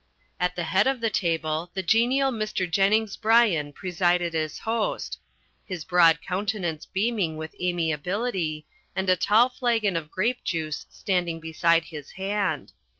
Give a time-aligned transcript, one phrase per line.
[0.39, 2.67] At the head of the table the genial Mr.
[2.67, 5.19] Jennings Bryan presided as host,
[5.63, 11.83] his broad countenance beaming with amiability, and a tall flagon of grape juice standing beside
[11.85, 12.71] his hand.